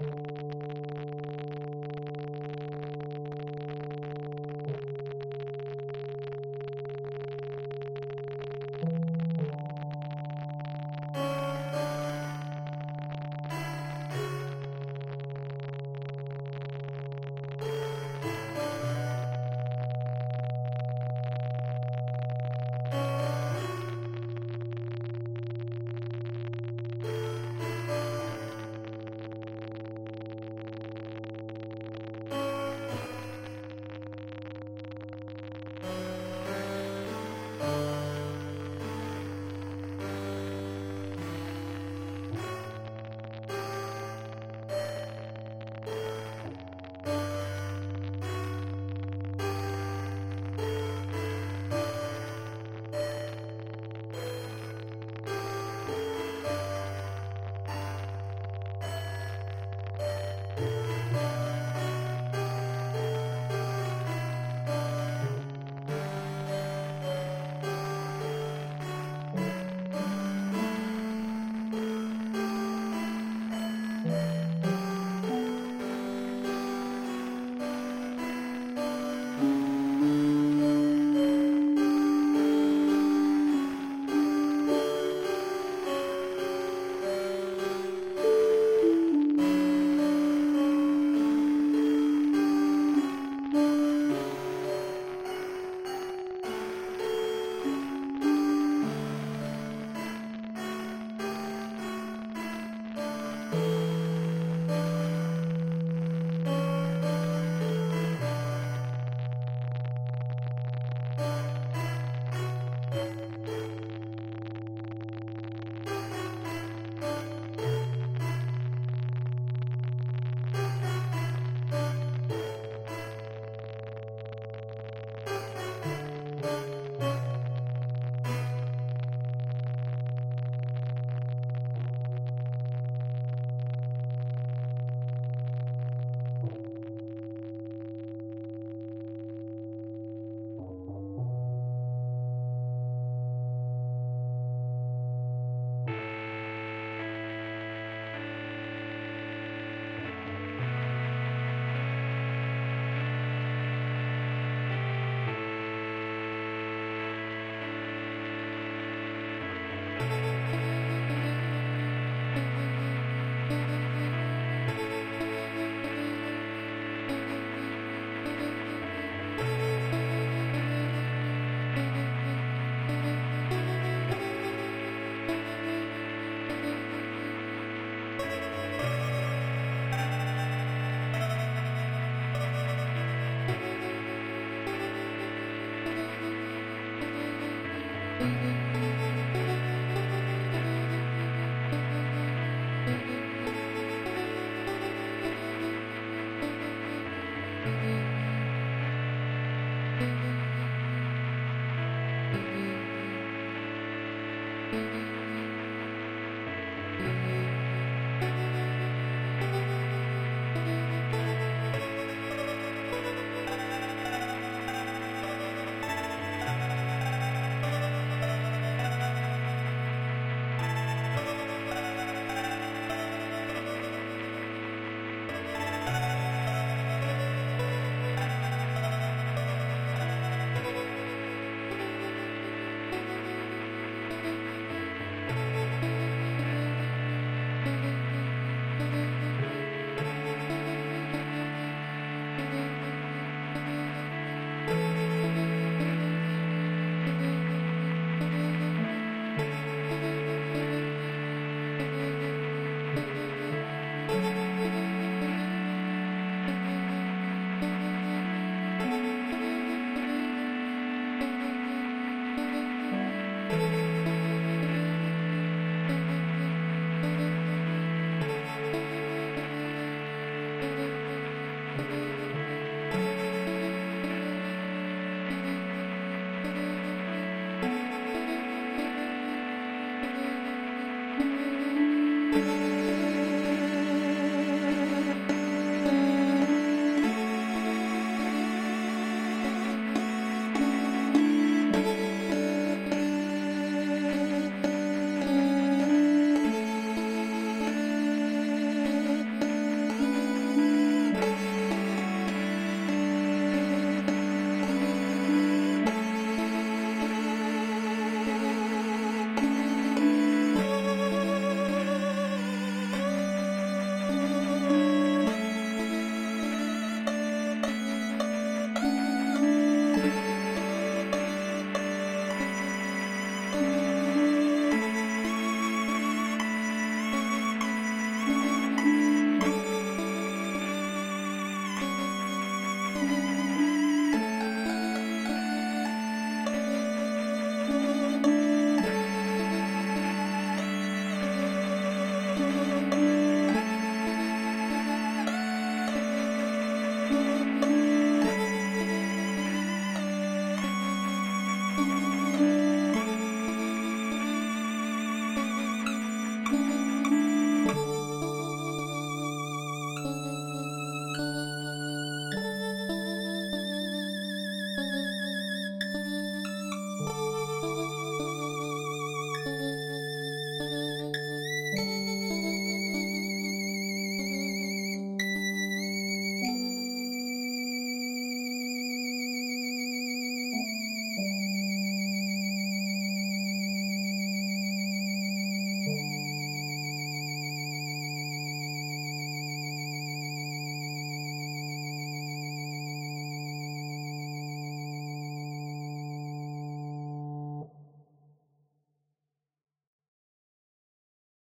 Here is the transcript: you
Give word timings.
you 0.00 0.37